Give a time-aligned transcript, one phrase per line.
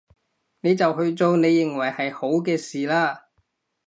[0.61, 3.25] 你就去做你認為係好嘅事啦